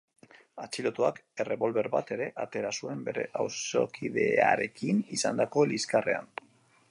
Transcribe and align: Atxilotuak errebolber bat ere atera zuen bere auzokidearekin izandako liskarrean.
Atxilotuak 0.61 1.19
errebolber 1.43 1.89
bat 1.95 2.13
ere 2.15 2.29
atera 2.45 2.71
zuen 2.81 3.05
bere 3.09 3.27
auzokidearekin 3.43 5.03
izandako 5.19 5.69
liskarrean. 5.75 6.35